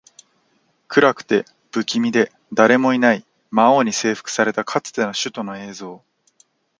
[0.87, 6.03] 暗くて、不気味で、誰もいない魔王に征服されたかつての首都の映像